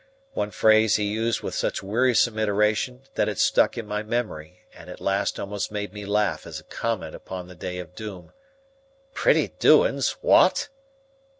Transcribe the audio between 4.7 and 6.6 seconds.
and at last almost made me laugh as